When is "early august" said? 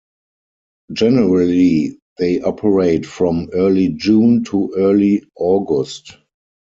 4.75-6.17